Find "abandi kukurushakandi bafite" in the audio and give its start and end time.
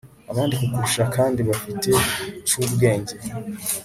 0.31-1.89